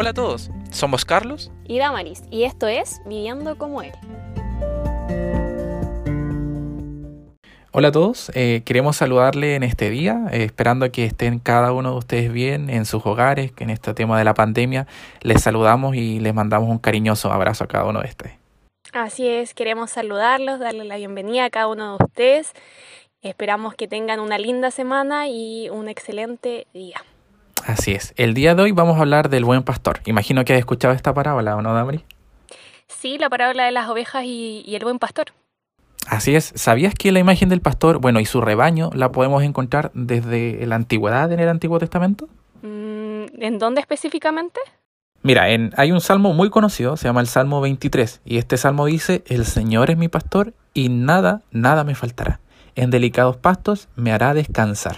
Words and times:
Hola 0.00 0.10
a 0.10 0.14
todos, 0.14 0.52
somos 0.70 1.04
Carlos 1.04 1.50
y 1.66 1.80
Damaris 1.80 2.22
y 2.30 2.44
esto 2.44 2.68
es 2.68 3.00
Viviendo 3.04 3.58
como 3.58 3.82
Él. 3.82 3.90
Hola 7.72 7.88
a 7.88 7.90
todos, 7.90 8.30
eh, 8.36 8.62
queremos 8.64 8.94
saludarle 8.94 9.56
en 9.56 9.64
este 9.64 9.90
día, 9.90 10.26
eh, 10.30 10.44
esperando 10.44 10.92
que 10.92 11.04
estén 11.04 11.40
cada 11.40 11.72
uno 11.72 11.90
de 11.90 11.98
ustedes 11.98 12.32
bien 12.32 12.70
en 12.70 12.84
sus 12.84 13.04
hogares, 13.06 13.50
que 13.50 13.64
en 13.64 13.70
este 13.70 13.92
tema 13.92 14.16
de 14.16 14.24
la 14.24 14.34
pandemia 14.34 14.86
les 15.22 15.42
saludamos 15.42 15.96
y 15.96 16.20
les 16.20 16.32
mandamos 16.32 16.70
un 16.70 16.78
cariñoso 16.78 17.32
abrazo 17.32 17.64
a 17.64 17.66
cada 17.66 17.84
uno 17.86 18.00
de 18.00 18.08
ustedes. 18.08 18.34
Así 18.92 19.26
es, 19.26 19.52
queremos 19.52 19.90
saludarlos, 19.90 20.60
darle 20.60 20.84
la 20.84 20.96
bienvenida 20.96 21.46
a 21.46 21.50
cada 21.50 21.66
uno 21.66 21.98
de 21.98 22.04
ustedes. 22.04 22.52
Esperamos 23.20 23.74
que 23.74 23.88
tengan 23.88 24.20
una 24.20 24.38
linda 24.38 24.70
semana 24.70 25.26
y 25.26 25.68
un 25.70 25.88
excelente 25.88 26.68
día. 26.72 27.02
Así 27.68 27.92
es. 27.92 28.14
El 28.16 28.32
día 28.32 28.54
de 28.54 28.62
hoy 28.62 28.72
vamos 28.72 28.96
a 28.96 29.00
hablar 29.00 29.28
del 29.28 29.44
buen 29.44 29.62
pastor. 29.62 30.00
Imagino 30.06 30.42
que 30.42 30.54
has 30.54 30.58
escuchado 30.58 30.94
esta 30.94 31.12
parábola, 31.12 31.54
¿o 31.54 31.60
no, 31.60 31.74
Damri? 31.74 32.02
Sí, 32.86 33.18
la 33.18 33.28
parábola 33.28 33.66
de 33.66 33.72
las 33.72 33.90
ovejas 33.90 34.24
y, 34.24 34.74
el 34.74 34.82
buen 34.84 34.98
pastor. 34.98 35.26
Así 36.06 36.34
es. 36.34 36.50
¿Sabías 36.54 36.94
que 36.94 37.12
la 37.12 37.18
imagen 37.18 37.50
del 37.50 37.60
pastor, 37.60 37.98
bueno, 37.98 38.20
y 38.20 38.24
su 38.24 38.40
rebaño, 38.40 38.88
la 38.94 39.12
podemos 39.12 39.42
encontrar 39.42 39.90
desde 39.92 40.64
la 40.66 40.76
antigüedad 40.76 41.30
en 41.30 41.40
el 41.40 41.48
Antiguo 41.50 41.78
Testamento? 41.78 42.30
Mm, 42.62 43.38
¿En 43.38 43.58
dónde 43.58 43.82
específicamente? 43.82 44.60
Mira, 45.22 45.50
en, 45.50 45.74
hay 45.76 45.92
un 45.92 46.00
salmo 46.00 46.32
muy 46.32 46.48
conocido, 46.48 46.96
se 46.96 47.04
llama 47.04 47.20
el 47.20 47.26
Salmo 47.26 47.60
23, 47.60 48.22
y 48.24 48.38
este 48.38 48.56
salmo 48.56 48.86
dice, 48.86 49.24
El 49.26 49.44
Señor 49.44 49.90
es 49.90 49.98
mi 49.98 50.08
pastor 50.08 50.54
y 50.72 50.88
nada, 50.88 51.42
nada 51.50 51.84
me 51.84 51.94
faltará. 51.94 52.40
En 52.76 52.88
delicados 52.88 53.36
pastos 53.36 53.88
me 53.94 54.10
hará 54.10 54.32
descansar. 54.32 54.96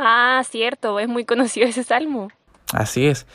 Ah, 0.00 0.42
cierto, 0.48 1.00
es 1.00 1.08
muy 1.08 1.24
conocido 1.24 1.66
ese 1.66 1.82
salmo. 1.82 2.28
Así 2.72 3.06
es. 3.06 3.26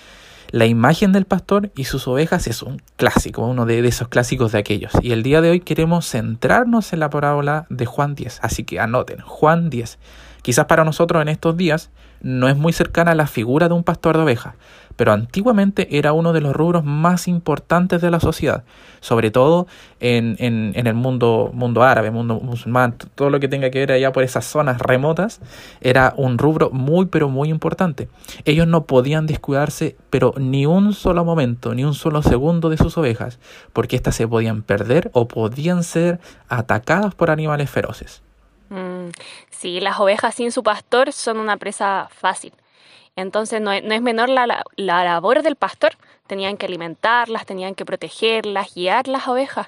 La 0.49 0.66
imagen 0.66 1.12
del 1.12 1.26
pastor 1.26 1.71
y 1.76 1.84
sus 1.84 2.07
ovejas 2.07 2.48
es 2.48 2.62
un 2.62 2.82
clásico, 2.96 3.46
uno 3.46 3.65
de, 3.65 3.85
esos 3.85 4.07
clásicos 4.07 4.54
de 4.54 4.60
aquellos. 4.60 4.93
Y 5.01 5.12
el 5.12 5.23
día 5.23 5.41
de 5.41 5.49
hoy 5.49 5.60
queremos 5.60 6.07
centrarnos 6.10 6.93
en 6.93 7.01
la 7.01 7.10
parábola 7.10 7.65
de 7.70 7.85
Juan 7.85 8.15
10. 8.15 8.40
Así 8.41 8.63
que 8.63 8.79
anoten, 8.79 9.20
Juan 9.20 9.70
10. 9.70 9.98
Quizás 10.44 10.66
para 10.66 10.84
nosotros 10.84 11.22
en 11.22 11.30
estos 11.30 11.55
días 11.55 11.90
no 12.22 12.49
es 12.49 12.58
muy 12.58 12.74
cercana 12.74 13.16
la 13.16 13.27
figura 13.27 13.70
de 13.70 13.76
un 13.76 13.84
pastor 13.84 14.18
de 14.18 14.24
ovejas, 14.24 14.55
pero 14.98 15.13
antiguamente 15.13 15.98
era 15.98 16.12
uno 16.12 16.34
de 16.34 16.41
los 16.41 16.54
rubros 16.54 16.84
más 16.84 17.30
importantes 17.30 18.02
de 18.02 18.12
la 18.12 18.20
sociedad, 18.20 18.66
sobre 19.00 19.32
todo 19.32 19.68
en, 20.02 20.35
el 20.76 20.94
mundo, 20.96 21.50
mundo 21.54 21.82
árabe, 21.82 22.12
mundo 22.12 22.41
musulmán, 22.41 22.98
todo 23.16 23.30
lo 23.30 23.40
que 23.40 23.48
tenga 23.48 23.70
que 23.70 23.80
ver 23.80 23.94
allá 23.94 24.12
por 24.12 24.24
esas 24.24 24.44
zonas 24.44 24.80
remotas, 24.80 25.40
era 25.80 26.13
un 26.18 26.38
rubro 26.38 26.70
muy 26.72 27.05
pero 27.05 27.30
muy 27.30 27.48
importante. 27.48 28.10
Ellos 28.44 28.68
no 28.68 28.85
podían 28.85 29.28
descuidarse, 29.28 29.96
pero 30.10 30.34
ni 30.38 30.66
un 30.66 30.94
solo 30.94 31.24
momento, 31.24 31.74
ni 31.74 31.85
un 31.85 31.94
solo 31.94 32.22
segundo 32.22 32.70
de 32.70 32.76
sus 32.76 32.98
ovejas, 32.98 33.40
porque 33.72 33.96
éstas 33.96 34.16
se 34.16 34.28
podían 34.28 34.62
perder 34.62 35.10
o 35.13 35.30
podían 35.30 35.85
ser 35.85 36.20
atacadas 36.50 37.16
por 37.16 37.32
animales 37.32 37.70
feroces. 37.70 38.24
Mm, 38.74 39.12
sí, 39.52 39.79
las 39.79 39.99
ovejas 39.99 40.34
sin 40.34 40.52
su 40.52 40.63
pastor 40.63 41.13
son 41.13 41.38
una 41.38 41.57
presa 41.57 42.10
fácil. 42.12 42.54
Entonces 43.16 43.62
no, 43.62 43.71
es 43.71 44.02
menor 44.02 44.29
la, 44.29 44.48
la, 44.76 45.04
labor 45.04 45.43
del 45.43 45.55
pastor. 45.55 45.96
Tenían 46.26 46.57
que 46.57 46.66
alimentarlas, 46.66 47.46
tenían 47.46 47.76
que 47.76 47.85
protegerlas, 47.85 48.74
guiar 48.74 49.07
las 49.07 49.27
ovejas. 49.27 49.68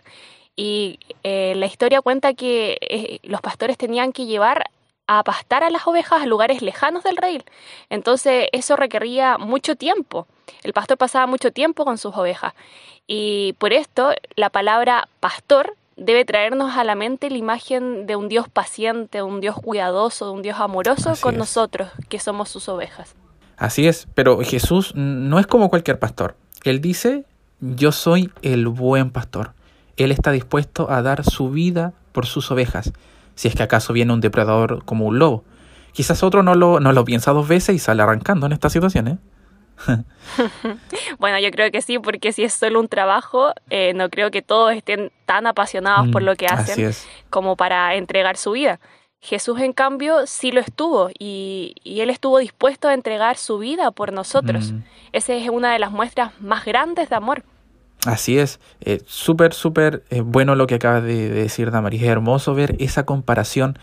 Y 0.56 1.00
eh, 1.24 1.54
la 1.56 1.68
historia 1.68 2.02
cuenta 2.02 2.34
que 2.34 2.78
eh, 2.82 3.20
los 3.24 3.42
pastores 3.42 3.78
tenían 3.78 4.12
que 4.12 4.26
llevar 4.26 4.72
a 5.06 5.24
pastar 5.24 5.64
a 5.64 5.70
las 5.70 5.86
ovejas 5.86 6.24
a 6.24 6.26
lugares 6.26 6.64
lejanos 6.64 7.04
del 7.04 7.18
rey. 7.18 7.44
Entonces 7.92 8.48
eso 8.54 8.76
requería 8.76 9.38
mucho 9.38 9.76
tiempo. 9.76 10.26
El 10.64 10.74
pastor 10.74 10.98
pasaba 10.98 11.28
mucho 11.28 11.52
tiempo 11.52 11.86
con 11.86 12.00
sus 12.00 12.16
ovejas. 12.16 12.54
Y 13.06 13.54
por 13.60 13.72
esto 13.72 14.14
la 14.36 14.50
palabra 14.50 15.08
pastor 15.20 15.76
debe 15.98 16.26
traernos 16.26 16.76
a 16.78 16.84
la 16.84 16.96
mente 16.96 17.30
la 17.30 17.38
imagen 17.38 18.06
de 18.06 18.16
un 18.16 18.28
Dios 18.28 18.50
paciente, 18.50 19.22
un 19.22 19.42
Dios 19.42 19.56
cuidadoso, 19.56 20.26
de 20.26 20.32
un 20.32 20.42
Dios 20.42 20.60
amoroso 20.60 21.14
con 21.22 21.38
nosotros, 21.38 21.90
que 22.10 22.20
somos 22.20 22.50
sus 22.50 22.68
ovejas. 22.70 23.16
Así 23.58 23.88
es, 23.88 24.08
pero 24.14 24.40
Jesús 24.42 24.94
no 24.96 25.40
es 25.40 25.48
como 25.48 25.70
cualquier 25.70 26.00
pastor. 26.00 26.36
Él 26.64 26.82
dice, 26.82 27.26
yo 27.62 27.92
soy 27.92 28.32
el 28.42 28.68
buen 28.68 29.12
pastor. 29.12 29.54
Él 29.98 30.12
está 30.12 30.32
dispuesto 30.32 30.92
a 30.92 31.02
dar 31.02 31.24
su 31.24 31.50
vida 31.50 31.94
por 32.12 32.26
sus 32.26 32.52
ovejas, 32.52 32.92
si 33.36 33.48
es 33.48 33.56
que 33.56 33.64
acaso 33.64 33.94
viene 33.94 34.14
un 34.14 34.22
depredador 34.22 34.84
como 34.84 35.06
un 35.06 35.20
lobo. 35.20 35.44
Quizás 35.94 36.24
otro 36.24 36.44
no 36.44 36.56
lo, 36.56 36.82
no 36.82 36.92
lo 36.92 37.06
piensa 37.06 37.32
dos 37.32 37.48
veces 37.48 37.76
y 37.76 37.80
sale 37.80 38.04
arrancando 38.04 38.46
en 38.46 38.52
esta 38.52 38.70
situación, 38.70 39.08
¿eh? 39.08 39.18
bueno, 41.20 41.40
yo 41.40 41.52
creo 41.52 41.72
que 41.72 41.82
sí, 41.82 42.00
porque 42.00 42.32
si 42.32 42.44
es 42.44 42.54
solo 42.54 42.80
un 42.80 42.88
trabajo, 42.88 43.54
eh, 43.70 43.94
no 43.94 44.10
creo 44.10 44.32
que 44.32 44.42
todos 44.42 44.74
estén 44.74 45.12
tan 45.26 45.48
apasionados 45.48 46.08
por 46.10 46.22
mm, 46.22 46.26
lo 46.26 46.36
que 46.36 46.48
hacen 46.48 46.92
como 47.30 47.56
para 47.56 47.96
entregar 47.96 48.38
su 48.38 48.52
vida. 48.52 48.80
Jesús, 49.22 49.60
en 49.60 49.74
cambio, 49.74 50.28
sí 50.28 50.52
lo 50.52 50.60
estuvo 50.60 51.10
y, 51.18 51.74
él 51.84 52.10
estuvo 52.10 52.38
dispuesto 52.38 52.88
a 52.88 52.94
entregar 52.94 53.38
su 53.38 53.58
vida 53.58 53.92
por 53.92 54.14
nosotros. 54.14 54.72
Mm. 54.72 54.84
Esa 55.14 55.34
es 55.34 55.50
una 55.50 55.74
de 55.74 55.80
las 55.80 55.92
muestras 55.92 56.32
más 56.40 56.64
grandes 56.66 57.10
de 57.10 57.16
amor. 57.16 57.44
Así 58.06 58.38
es, 58.38 58.60
eh, 58.82 59.02
súper, 59.08 59.54
súper 59.54 60.04
eh, 60.12 60.22
bueno 60.22 60.54
lo 60.54 60.68
que 60.68 60.76
acaba 60.76 61.02
de, 61.02 61.30
decir 61.30 61.72
Damaris. 61.72 62.04
Es 62.04 62.10
hermoso 62.10 62.54
ver 62.54 62.76
esa 62.78 63.04
comparación 63.04 63.80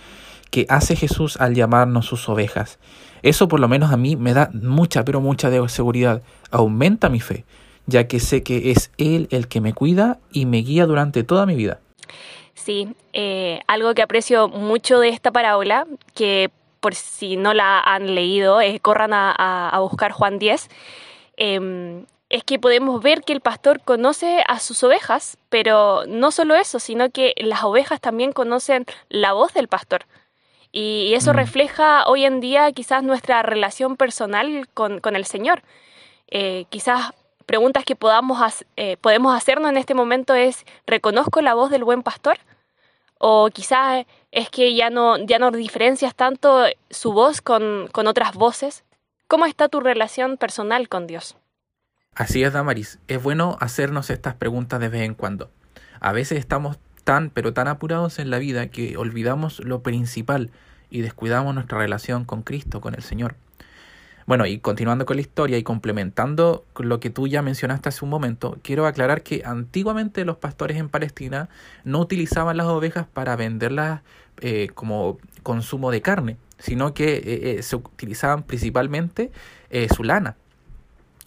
que 0.51 0.65
hace 0.69 0.95
Jesús 0.95 1.37
al 1.39 1.55
llamarnos 1.55 2.07
sus 2.07 2.29
ovejas. 2.29 2.79
Eso 3.23 3.49
por 3.49 3.61
lo 3.61 3.69
menos 3.69 3.93
a 3.93 3.97
mí 3.97 4.17
me 4.17 4.35
da 4.35 4.51
mucha, 4.53 5.05
pero 5.05 5.21
mucha 5.21 5.51
seguridad. 5.69 6.23
Aumenta 6.51 7.09
mi 7.09 7.21
fe, 7.21 7.45
ya 7.87 8.09
que 8.09 8.21
sé 8.21 8.43
que 8.43 8.71
es 8.71 8.91
Él 8.99 9.29
el 9.31 9.49
que 9.49 9.61
me 9.61 9.73
cuida 9.73 10.19
y 10.33 10.47
me 10.47 10.59
guía 10.59 10.87
durante 10.87 11.23
toda 11.23 11.47
mi 11.47 11.55
vida. 11.55 11.81
Sí, 12.55 12.95
eh, 13.13 13.61
algo 13.67 13.95
que 13.95 14.03
aprecio 14.03 14.49
mucho 14.49 15.01
de 15.01 15.09
esta 15.09 15.31
parábola, 15.31 15.87
que 16.15 16.51
por 16.81 16.95
si 16.95 17.37
no 17.37 17.55
la 17.55 17.81
han 17.81 18.15
leído, 18.15 18.61
eh, 18.61 18.81
corran 18.81 19.13
a, 19.15 19.79
buscar 19.81 20.13
Juan 20.13 20.39
10, 20.39 20.69
em, 21.37 22.07
es 22.29 22.45
que 22.45 22.59
podemos 22.59 23.03
ver 23.03 23.23
que 23.23 23.33
el 23.33 23.41
pastor 23.41 23.81
conoce 23.81 24.43
a 24.49 24.59
sus 24.59 24.83
ovejas, 24.83 25.37
pero 25.49 26.05
no 26.07 26.31
solo 26.31 26.55
eso, 26.55 26.81
sino 26.81 27.11
que 27.11 27.35
las 27.37 27.63
ovejas 27.63 28.01
también 28.01 28.33
conocen 28.33 28.87
la 29.09 29.33
voz 29.33 29.55
del 29.55 29.69
pastor. 29.69 30.07
Y 30.73 31.13
eso 31.15 31.33
mm. 31.33 31.37
refleja 31.37 32.05
hoy 32.07 32.25
en 32.25 32.41
día 32.41 32.73
quizás 32.73 33.05
nuestra 33.05 33.43
relación 33.43 33.97
personal 33.97 34.67
con, 34.73 35.01
el 35.15 35.27
Señor. 35.27 35.63
Eh, 36.29 36.65
quizás 36.71 37.13
preguntas 37.45 37.85
que 37.85 37.95
podamos, 37.95 38.65
eh, 38.77 38.97
podemos 38.97 39.37
hacernos 39.37 39.71
en 39.71 39.77
este 39.77 39.95
momento 39.95 40.35
es, 40.35 40.65
¿reconozco 40.87 41.43
la 41.43 41.53
voz 41.53 41.71
del 41.71 41.85
buen 41.85 42.03
pastor? 42.03 42.39
O 43.19 43.51
quizás 43.53 44.07
es 44.33 44.49
que 44.49 44.75
ya 44.75 44.89
no, 44.89 45.19
ya 45.19 45.39
no 45.39 45.51
diferencias 45.51 46.15
tanto 46.15 46.65
su 46.91 47.13
voz 47.13 47.43
con, 47.43 47.89
con 47.93 48.07
otras 48.07 48.35
voces. 48.35 48.83
¿Cómo 49.29 49.45
está 49.45 49.69
tu 49.69 49.81
relación 49.81 50.39
personal 50.39 50.89
con 50.89 51.07
Dios? 51.07 51.37
Así 52.15 52.43
es, 52.43 52.53
Damaris. 52.53 52.99
Es 53.09 53.23
bueno 53.23 53.57
hacernos 53.61 54.11
estas 54.11 54.35
preguntas 54.35 54.81
de 54.81 54.89
vez 54.89 55.03
en 55.03 55.15
cuando. 55.15 55.51
A 56.01 56.13
veces 56.13 56.39
estamos 56.39 56.79
tan, 57.05 57.31
pero 57.31 57.53
tan 57.53 57.69
apurados 57.69 58.19
en 58.19 58.31
la 58.31 58.39
vida 58.39 58.69
que 58.69 58.97
olvidamos 58.97 59.61
lo 59.61 59.83
principal 59.83 60.51
y 60.91 61.01
descuidamos 61.01 61.55
nuestra 61.55 61.79
relación 61.79 62.25
con 62.25 62.43
Cristo, 62.43 62.81
con 62.81 62.95
el 62.95 63.03
Señor. 63.03 63.35
Bueno, 64.27 64.47
y 64.47 64.59
continuando 64.59 65.05
con 65.05 65.17
la 65.17 65.23
historia 65.23 65.59
y 65.59 65.63
complementando 65.63 66.65
lo 66.79 67.01
que 67.01 67.11
tú 67.11 67.27
ya 67.27 67.43
mencionaste 67.43 67.89
hace 67.89 68.05
un 68.05 68.11
momento, 68.11 68.57
quiero 68.63 68.87
aclarar 68.87 69.23
que 69.23 69.43
antiguamente 69.45 70.25
los 70.25 70.37
pastores 70.37 70.77
en 70.77 70.89
Palestina 70.89 71.49
no 71.85 71.99
utilizaban 71.99 72.57
las 72.57 72.67
ovejas 72.67 73.07
para 73.13 73.35
venderlas 73.35 74.03
eh, 74.41 74.69
como 74.75 75.19
consumo 75.43 75.91
de 75.91 76.03
carne, 76.03 76.37
sino 76.59 76.95
que 76.95 77.17
eh, 77.17 77.23
eh, 77.59 77.63
se 77.63 77.77
utilizaban 77.77 78.45
principalmente 78.45 79.33
su 79.95 80.05
lana. 80.05 80.37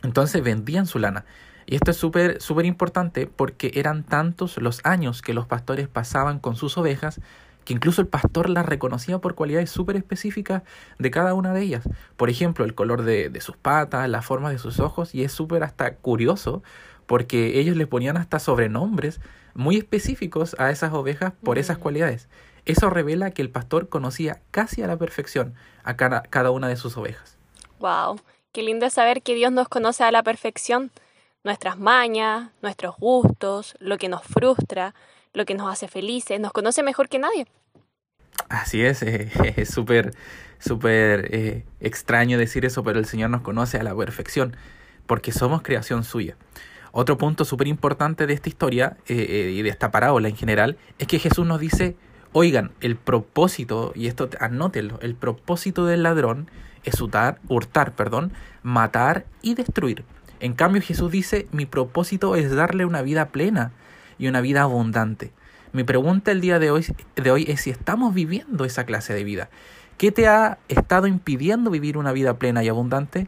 Entonces 0.04 0.44
vendían 0.44 0.86
su 0.86 1.00
lana. 1.00 1.26
Y 1.66 1.76
esto 1.76 1.92
es 1.92 1.98
súper 1.98 2.42
súper 2.42 2.66
importante 2.66 3.28
porque 3.28 3.72
eran 3.76 4.04
tantos 4.04 4.58
los 4.58 4.82
años 4.84 5.22
que 5.22 5.34
los 5.34 5.48
pastores 5.48 5.88
pasaban 5.88 6.40
con 6.40 6.56
sus 6.56 6.78
ovejas 6.78 7.20
que 7.66 7.74
incluso 7.74 8.00
el 8.00 8.08
pastor 8.08 8.50
las 8.50 8.66
reconocía 8.66 9.18
por 9.18 9.36
cualidades 9.36 9.72
súper 9.72 9.98
específicas 9.98 10.62
de 11.00 11.12
cada 11.12 11.34
una 11.34 11.52
de 11.52 11.64
ellas. 11.64 11.90
Por 12.16 12.30
ejemplo, 12.30 12.64
el 12.64 12.76
color 12.76 13.02
de, 13.02 13.42
sus 13.42 13.58
patas, 13.58 14.08
la 14.08 14.22
forma 14.22 14.52
de 14.52 14.60
sus 14.60 14.80
ojos, 14.80 15.14
y 15.14 15.24
es 15.24 15.32
súper 15.32 15.64
hasta 15.64 15.96
curioso 15.96 16.64
porque 17.08 17.60
ellos 17.60 17.76
le 17.76 17.88
ponían 17.88 18.18
hasta 18.18 18.40
sobrenombres 18.40 19.20
muy 19.54 19.78
específicos 19.78 20.56
a 20.60 20.70
esas 20.70 20.94
ovejas 20.94 21.34
por 21.44 21.58
esas 21.58 21.78
cualidades. 21.78 22.30
Eso 22.66 22.90
revela 22.90 23.32
que 23.32 23.42
el 23.42 23.50
pastor 23.50 23.90
conocía 23.90 24.42
casi 24.52 24.82
a 24.82 24.88
la 24.88 24.98
perfección 24.98 25.54
a 25.84 25.96
cada, 25.98 26.24
cada 26.24 26.52
una 26.52 26.68
de 26.68 26.78
sus 26.78 26.98
ovejas. 26.98 27.38
¡Wow! 27.80 28.20
Qué 28.52 28.64
lindo 28.64 28.90
saber 28.90 29.22
que 29.22 29.36
Dios 29.36 29.52
nos 29.52 29.68
conoce 29.68 30.04
a 30.04 30.12
la 30.12 30.24
perfección. 30.24 30.92
Nuestras 31.46 31.78
mañas, 31.78 32.50
nuestros 32.64 32.98
gustos, 32.98 33.76
lo 33.80 34.00
que 34.00 34.10
nos 34.10 34.24
frustra, 34.24 34.96
lo 35.32 35.46
que 35.46 35.54
nos 35.54 35.72
hace 35.72 35.88
felices, 35.88 36.40
nos 36.40 36.52
conoce 36.52 36.82
mejor 36.82 37.08
que 37.08 37.20
nadie. 37.20 37.46
Así 38.50 38.82
es, 38.82 39.04
eh, 39.04 39.30
es 39.56 39.70
súper, 39.70 40.16
súper 40.58 41.30
eh, 41.32 41.64
extraño 41.80 42.40
decir 42.40 42.66
eso, 42.66 42.84
pero 42.84 42.98
el 42.98 43.06
Señor 43.06 43.30
nos 43.30 43.42
conoce 43.42 43.78
a 43.78 43.84
la 43.84 43.96
perfección. 43.96 44.58
porque 45.06 45.32
somos 45.32 45.62
creación 45.62 46.04
suya. 46.04 46.36
Otro 46.92 47.16
punto 47.20 47.46
súper 47.46 47.68
importante 47.68 48.26
de 48.26 48.34
esta 48.34 48.50
historia 48.50 48.98
eh, 49.08 49.52
y 49.54 49.62
de 49.62 49.70
esta 49.70 49.92
parábola 49.92 50.28
en 50.30 50.36
general 50.36 50.78
es 50.98 51.06
que 51.06 51.20
Jesús 51.20 51.46
nos 51.46 51.60
dice, 51.60 51.96
oigan, 52.32 52.72
el 52.82 52.96
propósito, 52.96 53.92
y 53.94 54.08
esto 54.08 54.32
anótenlo, 54.40 54.98
el 55.04 55.14
propósito 55.14 55.86
del 55.86 56.02
ladrón 56.02 56.50
es 56.84 57.00
hurtar, 57.00 57.40
hurtar 57.50 57.94
perdón, 57.94 58.34
matar 58.64 59.28
y 59.44 59.54
destruir. 59.54 60.06
En 60.46 60.54
cambio 60.54 60.80
Jesús 60.80 61.10
dice, 61.10 61.48
mi 61.52 61.66
propósito 61.66 62.36
es 62.36 62.56
darle 62.56 62.86
una 62.86 63.02
vida 63.02 63.30
plena 63.30 63.72
y 64.20 64.28
una 64.28 64.42
vida 64.42 64.62
abundante. 64.62 65.32
Mi 65.72 65.84
pregunta 65.84 66.32
el 66.32 66.40
día 66.40 66.60
de 66.60 66.70
hoy, 66.70 66.86
de 67.16 67.32
hoy 67.32 67.46
es 67.48 67.62
si 67.62 67.72
estamos 67.72 68.14
viviendo 68.14 68.64
esa 68.64 68.86
clase 68.86 69.16
de 69.16 69.24
vida. 69.24 69.50
¿Qué 69.98 70.12
te 70.12 70.28
ha 70.28 70.60
estado 70.68 71.08
impidiendo 71.08 71.72
vivir 71.72 71.98
una 71.98 72.12
vida 72.12 72.38
plena 72.38 72.64
y 72.64 72.70
abundante? 72.70 73.26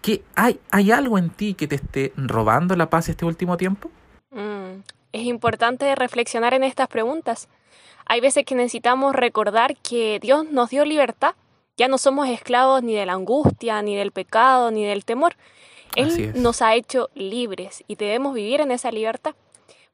¿Qué 0.00 0.22
hay, 0.36 0.58
¿Hay 0.70 0.90
algo 0.90 1.18
en 1.18 1.28
ti 1.28 1.52
que 1.52 1.68
te 1.68 1.74
esté 1.74 2.14
robando 2.16 2.74
la 2.76 2.88
paz 2.88 3.10
este 3.10 3.26
último 3.26 3.58
tiempo? 3.58 3.90
Mm, 4.30 4.80
es 5.12 5.24
importante 5.24 5.94
reflexionar 5.96 6.54
en 6.54 6.64
estas 6.64 6.88
preguntas. 6.88 7.50
Hay 8.06 8.22
veces 8.22 8.46
que 8.46 8.54
necesitamos 8.54 9.14
recordar 9.14 9.76
que 9.76 10.18
Dios 10.22 10.50
nos 10.50 10.70
dio 10.70 10.86
libertad. 10.86 11.34
Ya 11.76 11.88
no 11.88 11.98
somos 11.98 12.26
esclavos 12.26 12.82
ni 12.82 12.94
de 12.94 13.04
la 13.04 13.12
angustia, 13.12 13.82
ni 13.82 13.96
del 13.96 14.12
pecado, 14.12 14.70
ni 14.70 14.86
del 14.86 15.04
temor. 15.04 15.36
Él 15.94 16.32
nos 16.40 16.62
ha 16.62 16.74
hecho 16.74 17.10
libres 17.14 17.84
y 17.88 17.96
debemos 17.96 18.34
vivir 18.34 18.60
en 18.60 18.70
esa 18.70 18.90
libertad. 18.90 19.34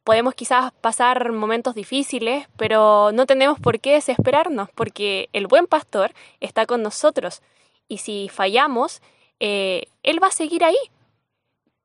Podemos 0.04 0.34
quizás 0.34 0.72
pasar 0.80 1.32
momentos 1.32 1.74
difíciles, 1.74 2.46
pero 2.58 3.10
no 3.12 3.24
tenemos 3.24 3.58
por 3.58 3.80
qué 3.80 3.94
desesperarnos, 3.94 4.68
porque 4.74 5.30
el 5.32 5.46
buen 5.46 5.66
pastor 5.66 6.12
está 6.40 6.66
con 6.66 6.82
nosotros. 6.82 7.40
Y 7.88 7.98
si 7.98 8.28
fallamos, 8.28 9.00
eh, 9.40 9.84
Él 10.02 10.22
va 10.22 10.26
a 10.26 10.32
seguir 10.32 10.62
ahí. 10.62 10.76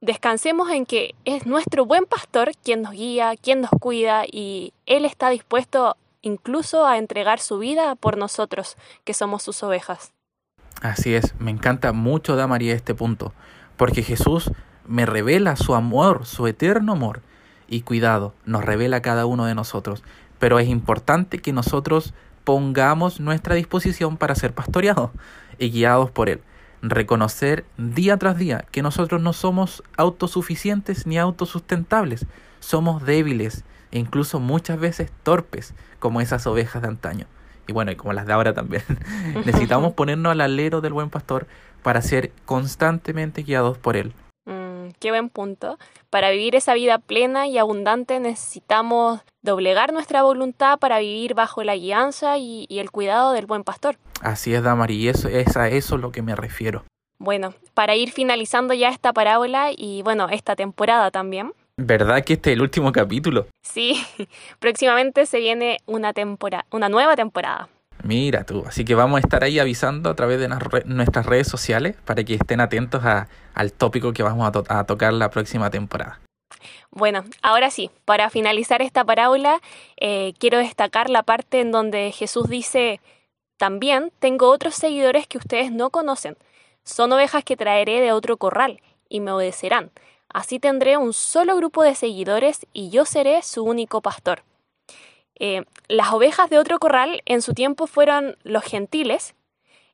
Descansemos 0.01 0.69
en 0.69 0.85
que 0.85 1.15
es 1.23 1.45
nuestro 1.45 1.85
buen 1.85 2.05
pastor 2.05 2.51
quien 2.63 2.81
nos 2.81 2.91
guía, 2.91 3.35
quien 3.41 3.61
nos 3.61 3.71
cuida 3.71 4.23
y 4.29 4.73
Él 4.85 5.05
está 5.05 5.29
dispuesto 5.29 5.95
incluso 6.21 6.85
a 6.85 6.97
entregar 6.97 7.39
su 7.39 7.59
vida 7.59 7.95
por 7.95 8.17
nosotros, 8.17 8.75
que 9.03 9.13
somos 9.13 9.43
sus 9.43 9.63
ovejas. 9.63 10.11
Así 10.81 11.13
es, 11.13 11.35
me 11.39 11.51
encanta 11.51 11.91
mucho, 11.91 12.35
María 12.47 12.73
este 12.73 12.95
punto, 12.95 13.33
porque 13.79 14.03
Jesús 14.03 14.51
me 14.85 15.05
revela 15.05 15.55
su 15.55 15.73
amor, 15.73 16.25
su 16.25 16.47
eterno 16.47 16.91
amor, 16.91 17.21
y 17.69 17.83
cuidado, 17.83 18.33
nos 18.43 18.65
revela 18.65 18.97
a 18.97 19.01
cada 19.01 19.25
uno 19.25 19.45
de 19.45 19.55
nosotros. 19.55 20.03
Pero 20.37 20.59
es 20.59 20.67
importante 20.67 21.39
que 21.39 21.53
nosotros 21.53 22.13
pongamos 22.43 23.21
nuestra 23.21 23.55
disposición 23.55 24.17
para 24.17 24.35
ser 24.35 24.53
pastoreados 24.53 25.11
y 25.59 25.69
guiados 25.69 26.11
por 26.11 26.27
Él. 26.27 26.41
Reconocer 26.81 27.63
día 27.77 28.17
tras 28.17 28.37
día 28.37 28.65
que 28.69 28.81
nosotros 28.81 29.21
no 29.21 29.31
somos 29.31 29.81
autosuficientes 29.95 31.07
ni 31.07 31.17
autosustentables, 31.17 32.25
somos 32.59 33.05
débiles 33.05 33.63
e 33.91 33.99
incluso 33.99 34.41
muchas 34.41 34.77
veces 34.77 35.09
torpes, 35.23 35.73
como 35.99 36.19
esas 36.19 36.45
ovejas 36.47 36.81
de 36.81 36.89
antaño. 36.89 37.27
Y 37.65 37.71
bueno, 37.71 37.91
y 37.91 37.95
como 37.95 38.13
las 38.13 38.25
de 38.25 38.33
ahora 38.33 38.53
también. 38.53 38.83
Necesitamos 39.45 39.93
ponernos 39.95 40.31
al 40.31 40.41
alero 40.41 40.81
del 40.81 40.91
buen 40.91 41.09
pastor 41.09 41.47
para 41.83 42.01
ser 42.01 42.31
constantemente 42.45 43.43
guiados 43.43 43.77
por 43.77 43.97
Él 43.97 44.13
qué 44.99 45.11
buen 45.11 45.29
punto. 45.29 45.77
Para 46.09 46.29
vivir 46.29 46.55
esa 46.55 46.73
vida 46.73 46.99
plena 46.99 47.47
y 47.47 47.57
abundante 47.57 48.19
necesitamos 48.19 49.21
doblegar 49.41 49.93
nuestra 49.93 50.23
voluntad 50.23 50.79
para 50.79 50.99
vivir 50.99 51.33
bajo 51.33 51.63
la 51.63 51.75
guianza 51.75 52.37
y, 52.37 52.67
el 52.69 52.91
cuidado 52.91 53.33
del 53.33 53.45
buen 53.45 53.63
pastor. 53.63 53.97
Así 54.21 54.53
es, 54.53 54.63
Damari, 54.63 54.95
y 54.95 55.07
eso, 55.07 55.27
es 55.27 55.55
a 55.57 55.69
eso 55.69 55.97
lo 55.97 56.11
que 56.11 56.21
me 56.21 56.35
refiero. 56.35 56.83
Bueno, 57.19 57.53
para 57.73 57.95
ir 57.95 58.11
finalizando 58.11 58.73
ya 58.73 58.89
esta 58.89 59.11
parábola 59.11 59.71
y 59.75 60.01
bueno, 60.03 60.29
esta 60.29 60.55
temporada 60.55 61.11
también. 61.11 61.53
¿Verdad 61.77 62.23
que 62.23 62.33
este 62.33 62.51
es 62.51 62.55
el 62.55 62.61
último 62.61 62.91
capítulo? 62.91 63.47
Sí, 63.61 64.01
próximamente 64.59 65.25
se 65.25 65.39
viene 65.39 65.77
una 65.85 66.13
temporada, 66.13 66.65
una 66.71 66.89
nueva 66.89 67.15
temporada. 67.15 67.69
Mira 68.03 68.45
tú, 68.45 68.63
así 68.65 68.85
que 68.85 68.95
vamos 68.95 69.17
a 69.17 69.19
estar 69.19 69.43
ahí 69.43 69.59
avisando 69.59 70.09
a 70.09 70.15
través 70.15 70.39
de 70.39 70.47
nuestras 70.85 71.25
redes 71.25 71.47
sociales 71.47 71.95
para 72.05 72.23
que 72.23 72.35
estén 72.35 72.61
atentos 72.61 73.03
al 73.53 73.73
tópico 73.73 74.13
que 74.13 74.23
vamos 74.23 74.49
a, 74.69 74.83
tocar 74.85 75.13
la 75.13 75.29
próxima 75.29 75.69
temporada. 75.69 76.19
Bueno, 76.91 77.23
ahora 77.41 77.69
sí, 77.69 77.91
para 78.05 78.29
finalizar 78.29 78.81
esta 78.81 79.03
parábola, 79.03 79.61
eh, 79.97 80.33
quiero 80.39 80.57
destacar 80.57 81.09
la 81.09 81.23
parte 81.23 81.59
en 81.59 81.71
donde 81.71 82.11
Jesús 82.11 82.49
dice, 82.49 83.01
también 83.57 84.11
tengo 84.19 84.49
otros 84.49 84.75
seguidores 84.75 85.27
que 85.27 85.37
ustedes 85.37 85.71
no 85.71 85.89
conocen. 85.89 86.37
Son 86.83 87.11
ovejas 87.11 87.43
que 87.43 87.57
traeré 87.57 87.99
de 87.99 88.13
otro 88.13 88.37
corral 88.37 88.81
y 89.09 89.19
me 89.19 89.31
obedecerán. 89.31 89.91
Así 90.29 90.59
tendré 90.59 90.97
un 90.97 91.13
solo 91.13 91.55
grupo 91.57 91.83
de 91.83 91.95
seguidores 91.95 92.65
y 92.71 92.89
yo 92.89 93.05
seré 93.05 93.41
su 93.41 93.63
único 93.63 94.01
pastor. 94.01 94.43
Eh, 95.39 95.63
las 95.87 96.11
ovejas 96.11 96.49
de 96.49 96.59
otro 96.59 96.79
corral 96.79 97.21
en 97.25 97.41
su 97.41 97.53
tiempo 97.53 97.87
fueron 97.87 98.37
los 98.43 98.63
gentiles, 98.63 99.35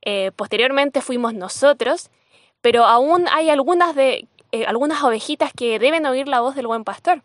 eh, 0.02 0.32
posteriormente 0.36 1.02
fuimos 1.02 1.34
nosotros, 1.34 2.12
pero 2.62 2.86
aún 2.86 3.28
hay 3.30 3.50
algunas, 3.50 3.96
de, 3.96 4.28
eh, 4.52 4.66
algunas 4.66 5.04
ovejitas 5.04 5.52
que 5.54 5.80
deben 5.80 6.06
oír 6.06 6.28
la 6.28 6.42
voz 6.42 6.56
del 6.56 6.68
buen 6.68 6.84
pastor. 6.84 7.22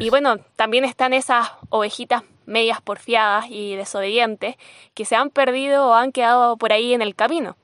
Y 0.00 0.10
bueno, 0.10 0.38
también 0.56 0.84
están 0.84 1.12
esas 1.12 1.52
ovejitas 1.68 2.24
medias 2.46 2.80
porfiadas 2.80 3.46
y 3.48 3.76
desobedientes 3.76 4.56
que 4.94 5.04
se 5.04 5.14
han 5.14 5.30
perdido 5.30 5.86
o 5.88 5.94
han 5.94 6.10
quedado 6.10 6.56
por 6.56 6.72
ahí 6.72 6.94
en 6.94 7.02
el 7.02 7.14
camino. 7.14 7.56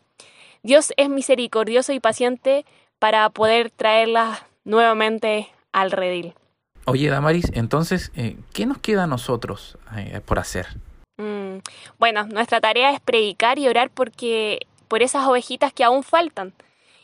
Dios 0.63 0.93
es 0.97 1.09
misericordioso 1.09 1.93
y 1.93 2.01
paciente 2.01 2.65
para 2.99 3.29
poder 3.31 3.71
traerlas 3.71 4.45
nuevamente 4.65 5.49
al 5.73 5.91
redil. 5.91 6.35
Oye, 6.91 7.11
Damaris, 7.11 7.51
entonces, 7.53 8.11
eh, 8.17 8.39
¿qué 8.55 8.65
nos 8.65 8.79
queda 8.79 9.05
a 9.05 9.07
nosotros 9.07 9.77
eh, 9.95 10.23
por 10.25 10.39
hacer? 10.39 10.69
Mm, 11.19 11.59
bueno, 11.99 12.25
nuestra 12.29 12.63
tarea 12.63 12.93
es 12.93 13.01
predicar 13.01 13.59
y 13.59 13.69
orar 13.69 13.91
porque 13.91 14.67
por 14.89 15.03
esas 15.03 15.27
ovejitas 15.27 15.75
que 15.75 15.85
aún 15.85 16.03
faltan. 16.03 16.55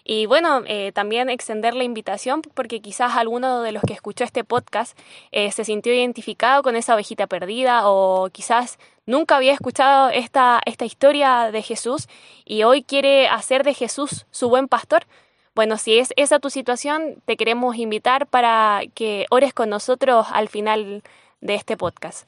Y 0.02 0.24
bueno, 0.24 0.62
eh, 0.66 0.92
también 0.92 1.28
extender 1.28 1.74
la 1.74 1.84
invitación 1.84 2.40
porque 2.54 2.80
quizás 2.80 3.14
alguno 3.14 3.60
de 3.60 3.72
los 3.72 3.82
que 3.82 3.92
escuchó 3.92 4.24
este 4.24 4.42
podcast 4.42 4.98
se 5.32 5.64
sintió 5.64 5.92
identificado 5.94 6.62
con 6.62 6.76
esa 6.76 6.94
ovejita 6.94 7.26
perdida 7.26 7.88
o 7.88 8.30
quizás 8.30 8.78
nunca 9.04 9.36
había 9.36 9.52
escuchado 9.52 10.08
esta, 10.10 10.60
esta 10.64 10.84
historia 10.86 11.50
de 11.52 11.62
Jesús 11.62 12.08
y 12.46 12.62
hoy 12.64 12.82
quiere 12.82 13.28
hacer 13.28 13.64
de 13.64 13.74
Jesús 13.74 14.26
su 14.30 14.48
buen 14.48 14.68
pastor. 14.68 15.06
Bueno, 15.54 15.78
si 15.78 15.98
es 15.98 16.12
esa 16.16 16.40
tu 16.40 16.50
situación, 16.50 17.22
te 17.26 17.36
queremos 17.36 17.76
invitar 17.76 18.26
para 18.26 18.82
que 18.94 19.26
ores 19.30 19.54
con 19.54 19.70
nosotros 19.70 20.26
al 20.32 20.48
final 20.48 21.04
de 21.40 21.54
este 21.54 21.76
podcast. 21.76 22.26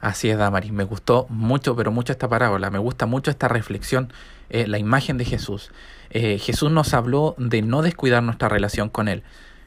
Así 0.00 0.30
es, 0.30 0.38
Damaris. 0.38 0.72
Me 0.72 0.84
gustó 0.84 1.26
mucho, 1.28 1.76
pero 1.76 1.90
mucho 1.90 2.12
esta 2.12 2.28
parábola. 2.28 2.70
Me 2.70 2.78
gusta 2.78 3.04
mucho 3.04 3.30
esta 3.30 3.48
reflexión, 3.48 4.10
eh, 4.48 4.66
la 4.66 4.78
imagen 4.78 5.18
de 5.18 5.26
Jesús. 5.26 5.70
Eh, 6.08 6.38
Jesús 6.38 6.70
nos 6.70 6.94
habló 6.94 7.34
de 7.36 7.60
no 7.60 7.82
descuidar 7.82 8.22
nuestra 8.22 8.48
relación 8.48 8.88
con 8.88 9.08
Él, 9.08 9.22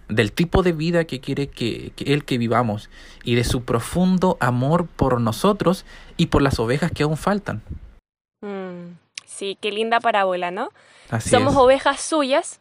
del 0.08 0.31
tipo 0.31 0.63
de 0.63 0.72
vida 0.72 1.05
que 1.05 1.19
quiere 1.19 1.48
que, 1.48 1.93
Él 1.98 2.25
que 2.25 2.39
vivamos 2.39 2.89
y 3.24 3.36
de 3.36 3.43
su 3.43 3.65
profundo 3.65 4.38
amor 4.39 4.88
por 4.88 5.22
nosotros 5.22 5.86
y 6.17 6.27
por 6.27 6.41
las 6.41 6.60
ovejas 6.60 6.91
que 6.91 7.03
aún 7.03 7.17
faltan. 7.17 7.62
Mm, 8.41 8.96
sí, 9.27 9.60
qué 9.62 9.72
linda 9.72 10.00
parábola, 10.00 10.50
¿no? 10.50 10.69
Somos 11.19 11.55
ovejas 11.55 12.01
suyas 12.01 12.59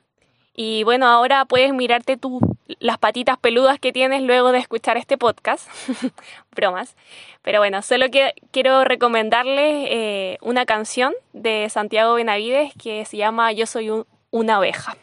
y 0.61 0.83
bueno, 0.83 1.07
ahora 1.07 1.45
puedes 1.45 1.73
mirarte 1.73 2.17
tú 2.17 2.41
las 2.81 2.99
patitas 2.99 3.39
peludas 3.39 3.79
que 3.79 3.93
tienes 3.93 4.23
luego 4.23 4.51
de 4.51 4.59
escuchar 4.59 4.97
este 4.97 5.17
podcast. 5.17 5.69
Bromas. 6.51 6.97
Pero 7.43 7.61
bueno, 7.61 7.81
solo 7.81 8.11
que 8.11 8.35
quiero 8.51 8.83
recomendarles 8.83 9.87
eh, 9.89 10.37
una 10.41 10.67
canción 10.67 11.15
de 11.33 11.69
Santiago 11.71 12.15
Benavides 12.15 12.73
que 12.75 13.05
se 13.05 13.17
llama 13.17 13.53
Yo 13.53 13.67
soy 13.67 13.89
una 14.33 14.59
oveja. 14.59 14.97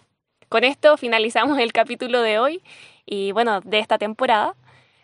Con 0.50 0.66
esto 0.66 0.98
finalizamos 0.98 1.58
el 1.60 1.72
capítulo 1.72 2.22
de 2.22 2.38
hoy 2.38 2.62
y 3.06 3.32
bueno, 3.32 3.62
de 3.62 3.80
esta 3.80 3.98
temporada. 3.98 4.56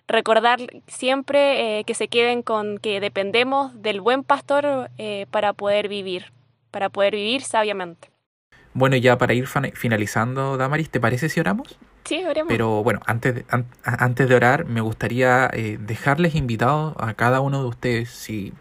Recordar 0.09 0.59
siempre 0.85 1.79
eh, 1.79 1.85
que 1.85 1.93
se 1.93 2.09
queden 2.09 2.41
con 2.41 2.77
que 2.77 2.99
dependemos 2.99 3.81
del 3.81 4.01
buen 4.01 4.25
pastor 4.25 4.91
eh, 4.97 5.27
para 5.31 5.53
poder 5.53 5.87
vivir, 5.87 6.33
para 6.71 6.89
poder 6.89 7.15
vivir 7.15 7.41
sabiamente. 7.41 8.10
Bueno, 8.73 8.95
ya 8.95 9.17
para 9.17 9.33
ir 9.33 9.47
finalizando, 9.47 10.55
Damaris, 10.57 10.89
¿te 10.89 10.99
parece 10.99 11.27
si 11.27 11.39
oramos? 11.39 11.77
Sí, 12.05 12.23
oremos. 12.23 12.49
Pero 12.49 12.83
bueno, 12.83 13.01
antes 13.05 13.35
de, 13.35 13.45
antes 13.83 14.29
de 14.29 14.35
orar, 14.35 14.65
me 14.65 14.81
gustaría 14.81 15.49
eh, 15.53 15.77
dejarles 15.79 16.35
invitados 16.35 16.95
a 16.97 17.13
cada 17.13 17.41
uno 17.41 17.61
de 17.61 17.67
ustedes, 17.67 18.09
si 18.09 18.53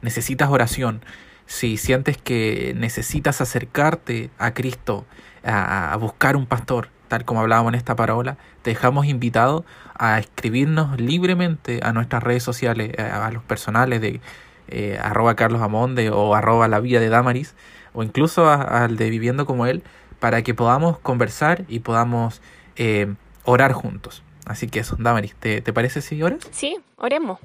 necesitas 0.00 0.48
oración, 0.48 1.02
si 1.46 1.76
sientes 1.76 2.16
que 2.16 2.74
necesitas 2.76 3.40
acercarte 3.40 4.30
a 4.38 4.54
Cristo, 4.54 5.04
a, 5.44 5.96
buscar 6.00 6.36
un 6.36 6.46
pastor, 6.46 6.88
tal 7.08 7.24
como 7.24 7.40
hablábamos 7.40 7.72
en 7.72 7.76
esta 7.76 7.94
parábola, 7.94 8.38
te 8.62 8.70
dejamos 8.70 9.06
invitado 9.06 9.64
a 9.94 10.18
escribirnos 10.18 10.98
libremente 11.00 11.80
a 11.82 11.92
nuestras 11.92 12.22
redes 12.22 12.42
sociales, 12.42 12.92
eh, 12.96 13.02
a, 13.02 13.30
los 13.30 13.42
personales 13.42 14.00
de 14.00 14.20
eh, 14.68 14.98
arroba 15.02 15.36
Carlos 15.36 15.62
Amonde 15.62 16.10
o 16.10 16.34
arroba 16.34 16.68
la 16.68 16.80
vía 16.80 17.00
de 17.00 17.08
Damaris 17.08 17.54
o 17.92 18.02
incluso 18.02 18.48
al 18.48 18.96
de 18.96 19.10
Viviendo 19.10 19.46
como 19.46 19.66
Él, 19.66 19.82
para 20.20 20.42
que 20.42 20.54
podamos 20.54 20.98
conversar 20.98 21.64
y 21.68 21.80
podamos 21.80 22.42
eh, 22.76 23.14
orar 23.44 23.72
juntos. 23.72 24.22
Así 24.46 24.68
que 24.68 24.80
eso, 24.80 24.96
Damaris, 24.98 25.34
¿te, 25.34 25.60
¿te 25.60 25.72
parece 25.72 26.00
si 26.00 26.22
oras? 26.22 26.48
Sí, 26.50 26.78
oremos. 26.96 27.38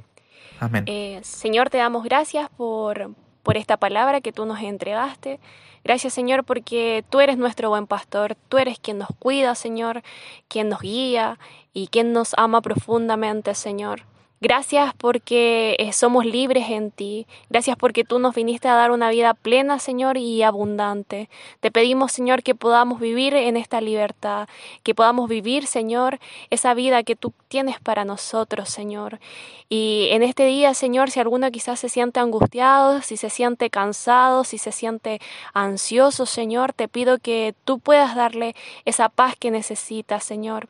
Amén. 0.59 0.85
Eh, 0.87 1.19
Señor, 1.23 1.69
te 1.69 1.77
damos 1.77 2.03
gracias 2.03 2.49
por, 2.49 3.11
por 3.43 3.57
esta 3.57 3.77
palabra 3.77 4.21
que 4.21 4.31
tú 4.31 4.45
nos 4.45 4.61
entregaste. 4.61 5.39
Gracias, 5.83 6.13
Señor, 6.13 6.45
porque 6.45 7.03
tú 7.09 7.19
eres 7.19 7.37
nuestro 7.37 7.69
buen 7.69 7.87
pastor, 7.87 8.35
tú 8.47 8.57
eres 8.57 8.79
quien 8.79 8.97
nos 8.99 9.09
cuida, 9.19 9.53
Señor, 9.53 10.01
quien 10.47 10.69
nos 10.69 10.79
guía 10.79 11.37
y 11.73 11.87
quien 11.87 12.13
nos 12.13 12.33
ama 12.37 12.61
profundamente, 12.61 13.53
Señor. 13.53 14.03
Gracias 14.43 14.93
porque 14.97 15.77
eh, 15.79 15.93
somos 15.93 16.25
libres 16.25 16.69
en 16.69 16.91
ti. 16.91 17.27
Gracias 17.49 17.77
porque 17.77 18.03
tú 18.03 18.19
nos 18.19 18.35
viniste 18.35 18.67
a 18.67 18.75
dar 18.75 18.91
una 18.91 19.09
vida 19.09 19.33
plena, 19.35 19.79
Señor, 19.79 20.17
y 20.17 20.43
abundante. 20.43 21.29
Te 21.61 21.71
pedimos, 21.71 22.11
Señor, 22.11 22.43
que 22.43 22.53
podamos 22.53 22.99
vivir 22.99 23.35
en 23.35 23.55
esta 23.55 23.79
libertad, 23.79 24.49
que 24.83 24.93
podamos 24.93 25.29
vivir, 25.29 25.65
Señor, 25.65 26.19
esa 26.49 26.73
vida 26.73 27.03
que 27.03 27.15
tú 27.15 27.31
tienes 27.47 27.79
para 27.79 28.03
nosotros, 28.03 28.67
Señor. 28.67 29.21
Y 29.69 30.09
en 30.11 30.23
este 30.23 30.45
día, 30.45 30.73
Señor, 30.73 31.09
si 31.09 31.21
alguno 31.21 31.49
quizás 31.49 31.79
se 31.79 31.87
siente 31.87 32.19
angustiado, 32.19 33.01
si 33.01 33.15
se 33.15 33.29
siente 33.29 33.69
cansado, 33.69 34.43
si 34.43 34.57
se 34.57 34.73
siente 34.73 35.21
ansioso, 35.53 36.25
Señor, 36.25 36.73
te 36.73 36.89
pido 36.89 37.17
que 37.17 37.55
tú 37.63 37.79
puedas 37.79 38.13
darle 38.13 38.57
esa 38.83 39.07
paz 39.07 39.37
que 39.39 39.51
necesita, 39.51 40.19
Señor. 40.19 40.67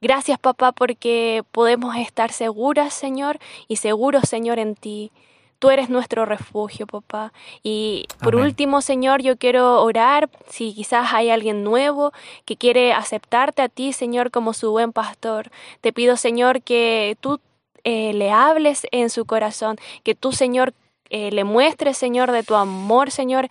Gracias, 0.00 0.38
papá, 0.38 0.72
porque 0.72 1.42
podemos 1.50 1.96
estar 1.96 2.30
seguras, 2.30 2.94
Señor, 2.94 3.38
y 3.66 3.76
seguros, 3.76 4.28
Señor, 4.28 4.58
en 4.58 4.76
ti. 4.76 5.10
Tú 5.58 5.70
eres 5.70 5.90
nuestro 5.90 6.24
refugio, 6.24 6.86
papá. 6.86 7.32
Y 7.64 8.06
por 8.20 8.34
Amén. 8.34 8.46
último, 8.46 8.80
Señor, 8.80 9.22
yo 9.22 9.36
quiero 9.36 9.82
orar 9.82 10.30
si 10.48 10.72
quizás 10.72 11.12
hay 11.12 11.30
alguien 11.30 11.64
nuevo 11.64 12.12
que 12.44 12.56
quiere 12.56 12.92
aceptarte 12.92 13.62
a 13.62 13.68
ti, 13.68 13.92
Señor, 13.92 14.30
como 14.30 14.52
su 14.52 14.70
buen 14.70 14.92
pastor. 14.92 15.50
Te 15.80 15.92
pido, 15.92 16.16
Señor, 16.16 16.62
que 16.62 17.16
tú 17.20 17.40
eh, 17.82 18.12
le 18.12 18.30
hables 18.30 18.86
en 18.92 19.10
su 19.10 19.24
corazón, 19.24 19.78
que 20.04 20.14
tú, 20.14 20.30
Señor, 20.30 20.74
eh, 21.10 21.30
le 21.30 21.44
muestres, 21.44 21.96
Señor, 21.96 22.32
de 22.32 22.42
tu 22.42 22.54
amor, 22.54 23.10
Señor, 23.10 23.48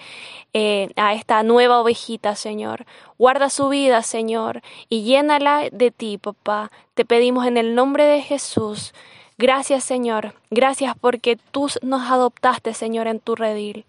eh, 0.53 0.89
a 0.95 1.13
esta 1.13 1.43
nueva 1.43 1.81
ovejita, 1.81 2.35
Señor. 2.35 2.85
Guarda 3.17 3.49
su 3.49 3.69
vida, 3.69 4.01
Señor, 4.03 4.61
y 4.89 5.03
llénala 5.03 5.69
de 5.71 5.91
ti, 5.91 6.17
papá. 6.17 6.71
Te 6.93 7.05
pedimos 7.05 7.45
en 7.45 7.57
el 7.57 7.75
nombre 7.75 8.05
de 8.05 8.21
Jesús. 8.21 8.93
Gracias, 9.37 9.83
Señor. 9.83 10.33
Gracias 10.49 10.95
porque 10.99 11.37
tú 11.51 11.67
nos 11.81 12.09
adoptaste, 12.09 12.73
Señor, 12.73 13.07
en 13.07 13.19
tu 13.19 13.35
redil. 13.35 13.85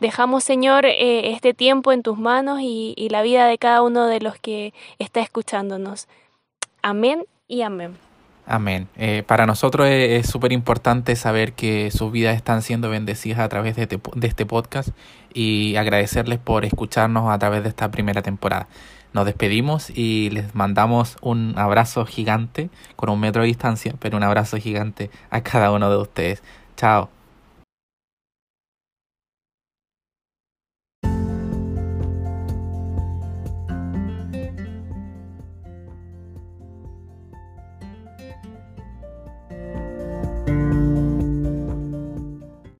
Dejamos, 0.00 0.44
Señor, 0.44 0.86
eh, 0.86 1.32
este 1.32 1.54
tiempo 1.54 1.92
en 1.92 2.02
tus 2.02 2.16
manos 2.16 2.60
y, 2.60 2.94
y 2.96 3.08
la 3.08 3.22
vida 3.22 3.46
de 3.46 3.58
cada 3.58 3.82
uno 3.82 4.06
de 4.06 4.20
los 4.20 4.38
que 4.38 4.72
está 4.98 5.20
escuchándonos. 5.20 6.08
Amén 6.82 7.26
y 7.48 7.62
amén. 7.62 8.07
Amén. 8.50 8.88
Eh, 8.96 9.24
para 9.26 9.44
nosotros 9.44 9.86
es 9.88 10.26
súper 10.26 10.52
importante 10.52 11.16
saber 11.16 11.52
que 11.52 11.90
sus 11.90 12.10
vidas 12.10 12.34
están 12.34 12.62
siendo 12.62 12.88
bendecidas 12.88 13.40
a 13.40 13.48
través 13.50 13.76
de 13.76 13.82
este, 13.82 14.00
de 14.14 14.26
este 14.26 14.46
podcast 14.46 14.88
y 15.34 15.76
agradecerles 15.76 16.38
por 16.38 16.64
escucharnos 16.64 17.30
a 17.30 17.38
través 17.38 17.62
de 17.62 17.68
esta 17.68 17.90
primera 17.90 18.22
temporada. 18.22 18.66
Nos 19.12 19.26
despedimos 19.26 19.90
y 19.90 20.30
les 20.30 20.54
mandamos 20.54 21.18
un 21.20 21.58
abrazo 21.58 22.06
gigante 22.06 22.70
con 22.96 23.10
un 23.10 23.20
metro 23.20 23.42
de 23.42 23.48
distancia, 23.48 23.94
pero 23.98 24.16
un 24.16 24.22
abrazo 24.22 24.56
gigante 24.56 25.10
a 25.28 25.42
cada 25.42 25.70
uno 25.70 25.90
de 25.90 25.98
ustedes. 25.98 26.42
Chao. 26.74 27.17